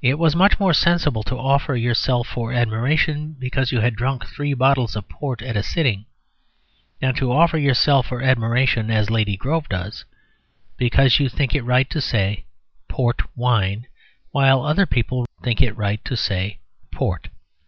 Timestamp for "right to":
11.62-12.00, 15.76-16.16